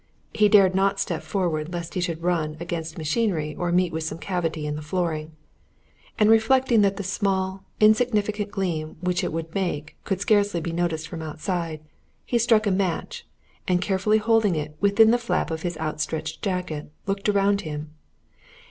He 0.33 0.49
dared 0.49 0.73
not 0.73 0.99
step 0.99 1.21
forward 1.21 1.71
lest 1.71 1.93
he 1.93 2.01
should 2.01 2.23
run 2.23 2.57
against 2.59 2.97
machinery 2.97 3.53
or 3.55 3.71
meet 3.71 3.93
with 3.93 4.01
some 4.03 4.17
cavity 4.17 4.65
in 4.65 4.75
the 4.75 4.81
flooring. 4.81 5.33
And 6.17 6.27
reflecting 6.27 6.81
that 6.81 6.97
the 6.97 7.03
small, 7.03 7.65
insignificant 7.79 8.49
gleam 8.49 8.95
which 8.99 9.23
it 9.23 9.31
would 9.31 9.53
make 9.53 9.95
could 10.03 10.19
scarcely 10.19 10.59
be 10.59 10.71
noticed 10.71 11.07
from 11.07 11.21
outside, 11.21 11.81
he 12.25 12.39
struck 12.39 12.65
a 12.65 12.71
match, 12.71 13.27
and 13.67 13.79
carefully 13.79 14.17
holding 14.17 14.55
it 14.55 14.75
within 14.79 15.11
the 15.11 15.19
flap 15.19 15.51
of 15.51 15.61
his 15.61 15.77
outstretched 15.77 16.41
jacket, 16.41 16.89
looked 17.05 17.29
around 17.29 17.61
him. 17.61 17.91